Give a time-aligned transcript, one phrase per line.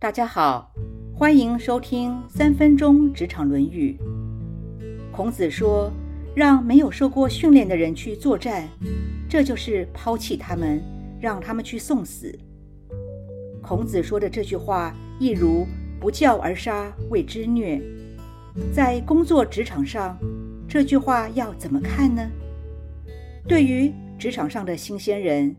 [0.00, 0.72] 大家好，
[1.14, 3.98] 欢迎收听三分钟职场论语。
[5.12, 5.92] 孔子说
[6.34, 8.66] ：“让没有受过训练的人去作战，
[9.28, 10.82] 这就是抛弃他们，
[11.20, 12.34] 让他们去送死。”
[13.60, 15.66] 孔子说的这句话，一如
[16.00, 17.78] “不教而杀，谓之虐”。
[18.72, 20.18] 在工作职场上，
[20.66, 22.26] 这句话要怎么看呢？
[23.46, 25.54] 对于职场上的新鲜人，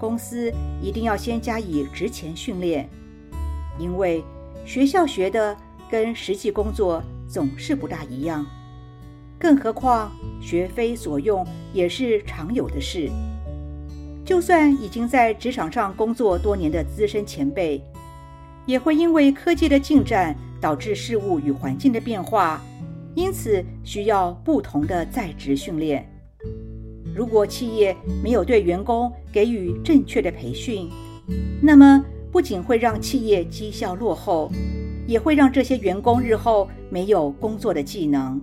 [0.00, 0.52] 公司
[0.82, 2.88] 一定要先加以职前训练。
[3.78, 4.24] 因为
[4.64, 5.56] 学校学的
[5.90, 8.44] 跟实际工作总是不大一样，
[9.38, 13.10] 更何况学非所用也是常有的事。
[14.24, 17.82] 就算已经在职场上工作多年的资深前辈，
[18.66, 22.60] 也会因为科技的进展导致事物与环境的变化，
[23.14, 26.06] 因此需要不同的在职训练。
[27.14, 30.90] 如果企业没有对员工给予正确的培训，
[31.62, 32.04] 那么。
[32.38, 34.48] 不仅会让企业绩效落后，
[35.08, 38.40] 也会让这些员工日后没有工作的技能。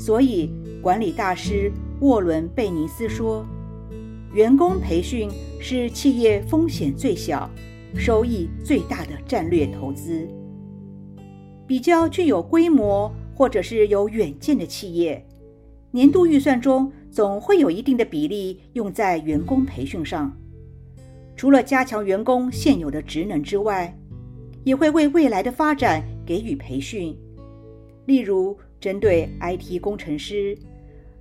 [0.00, 0.50] 所以，
[0.82, 3.46] 管理大师沃伦·贝尼斯说
[4.34, 7.48] ：“员工培训是企业风险最小、
[7.94, 10.28] 收益最大的战略投资。
[11.68, 15.24] 比较具有规模或者是有远见的企业，
[15.92, 20.36] 年度预算中总会有一定的比例用在员工培训上。”
[21.36, 23.96] 除了加强员工现有的职能之外，
[24.64, 27.16] 也会为未来的发展给予培训。
[28.06, 30.56] 例如，针对 IT 工程师，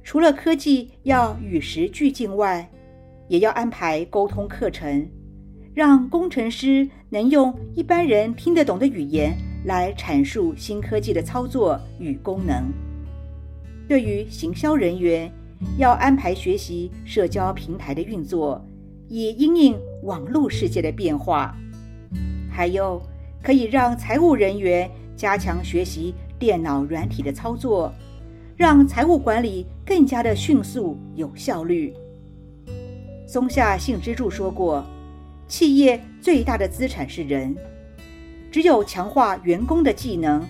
[0.03, 2.69] 除了科技要与时俱进外，
[3.27, 5.07] 也要安排沟通课程，
[5.73, 12.71] 让工程师能用一般人听得懂的语言来阐述新科技的操作与功能。
[13.87, 15.31] 对于行销人员，
[15.77, 18.63] 要安排学习社交平台的运作。
[19.13, 21.53] 以因应网络世界的变化，
[22.49, 23.01] 还有
[23.43, 27.93] 可以让财务人员加强学习电脑软体的操作，
[28.55, 31.93] 让财务管理更加的迅速有效率。
[33.27, 34.81] 松下幸之助说过
[35.45, 37.53] ：“企业最大的资产是人，
[38.49, 40.41] 只有强化员工的技能，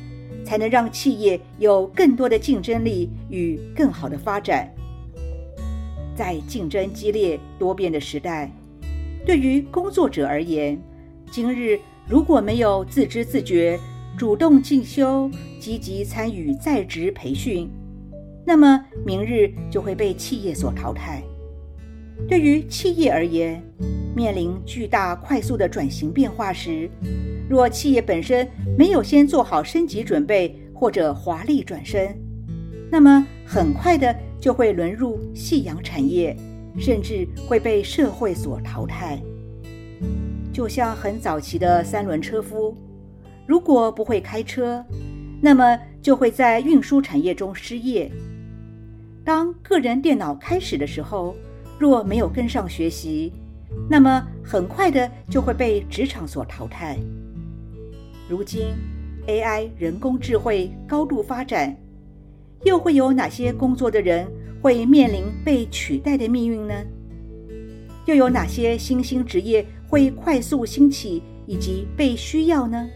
[0.46, 4.72] 才能让企业有更多的竞争力与更好的发展。”
[6.16, 8.52] 在竞争激烈多变的时代，
[9.26, 10.80] 对于工作者而言，
[11.32, 13.80] 今日如果没有自知自觉、
[14.18, 15.30] 主动进修、
[15.60, 17.70] 积极参与在职培训，
[18.46, 21.24] 那么明日就会被企业所淘汰。
[22.28, 23.64] 对于企业而言，
[24.16, 26.90] 面临巨大快速的转型变化时，
[27.50, 28.48] 若企业本身
[28.78, 32.16] 没有先做好升级准备或者华丽转身，
[32.92, 34.14] 那么很快的。
[34.42, 36.36] 就会沦入夕阳产业，
[36.80, 39.22] 甚至会被社会所淘汰。
[40.52, 42.76] 就像很早期的三轮车夫，
[43.46, 44.84] 如果不会开车，
[45.40, 48.12] 那么就会在运输产业中失业。
[49.24, 51.36] 当个人电脑开始的时候，
[51.78, 53.32] 若没有跟上学习，
[53.88, 56.98] 那么很快的就会被职场所淘汰。
[58.28, 58.74] 如今
[59.28, 61.78] ，AI 人工智慧高度发展。
[62.64, 64.28] 又会有哪些工作的人
[64.62, 66.74] 会面临被取代的命运呢？
[68.06, 72.88] 又有哪些新兴职业会快速兴起以及被需要呢？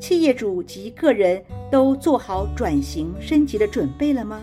[0.00, 4.40] 企业主及个人都做好转型升级的准备了吗？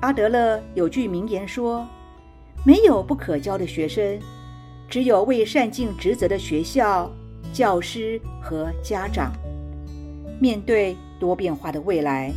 [0.00, 1.86] 阿德勒有句名言说
[2.64, 4.18] ：“没有不可教的学生，
[4.88, 7.10] 只有未善尽职责的学校、
[7.52, 9.32] 教师和家长。”
[10.40, 12.32] 面对多变化的未来。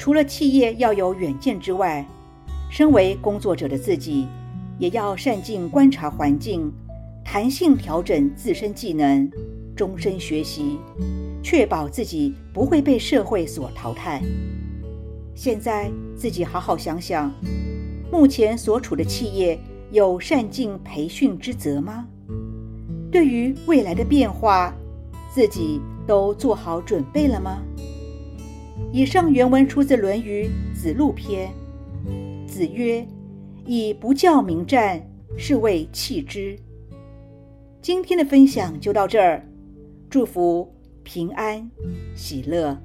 [0.00, 2.02] 除了企业要有远见之外，
[2.70, 4.26] 身为工作者的自己，
[4.78, 6.72] 也要善尽观察环境，
[7.22, 9.30] 弹性调整自身技能，
[9.76, 10.78] 终身学习，
[11.42, 14.22] 确保自己不会被社会所淘汰。
[15.34, 17.30] 现在自己好好想想，
[18.10, 19.60] 目前所处的企业
[19.90, 22.06] 有善尽培训之责吗？
[23.12, 24.74] 对于未来的变化，
[25.30, 27.58] 自己都做好准备了吗？
[28.92, 31.48] 以上原文出自《论语·子路篇》。
[32.46, 33.06] 子曰
[33.64, 35.00] ：“以不教民战，
[35.36, 36.58] 是谓弃之。”
[37.80, 39.46] 今天的分享就到这儿，
[40.10, 41.70] 祝福平安
[42.16, 42.76] 喜乐。